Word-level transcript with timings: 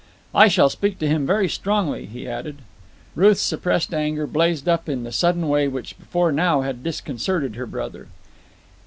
"I 0.33 0.47
shall 0.47 0.71
speak 0.71 0.97
to 0.97 1.07
him 1.07 1.27
very 1.27 1.47
strongly," 1.47 2.07
he 2.07 2.27
added. 2.27 2.63
Ruth's 3.13 3.43
suppressed 3.43 3.93
anger 3.93 4.25
blazed 4.25 4.67
up 4.67 4.89
in 4.89 5.03
the 5.03 5.11
sudden 5.11 5.47
way 5.47 5.67
which 5.67 5.95
before 5.99 6.31
now 6.31 6.61
had 6.61 6.81
disconcerted 6.81 7.55
her 7.55 7.67
brother. 7.67 8.07